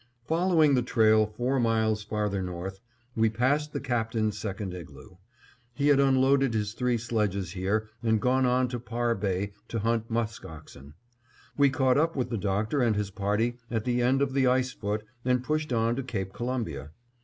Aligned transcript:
Following 0.25 0.73
the 0.73 0.81
trail 0.81 1.27
four 1.27 1.59
miles 1.59 2.01
farther 2.01 2.41
north, 2.41 2.79
we 3.15 3.29
passed 3.29 3.71
the 3.71 3.79
Captain's 3.79 4.35
second 4.35 4.73
igloo. 4.73 5.17
He 5.75 5.89
had 5.89 5.99
unloaded 5.99 6.55
his 6.55 6.73
three 6.73 6.97
sledges 6.97 7.51
here 7.51 7.87
and 8.01 8.19
gone 8.19 8.43
on 8.47 8.67
to 8.69 8.79
Parr 8.79 9.13
Bay 9.13 9.53
to 9.67 9.77
hunt 9.77 10.09
musk 10.09 10.43
oxen. 10.43 10.95
We 11.55 11.69
caught 11.69 11.99
up 11.99 12.15
with 12.15 12.31
the 12.31 12.37
Doctor 12.39 12.81
and 12.81 12.95
his 12.95 13.11
party 13.11 13.57
at 13.69 13.83
the 13.83 14.01
end 14.01 14.23
of 14.23 14.33
the 14.33 14.47
ice 14.47 14.71
foot 14.71 15.03
and 15.23 15.43
pushed 15.43 15.71
on 15.71 15.95
to 15.97 16.01
Cape 16.01 16.33
Columbia. 16.33 16.89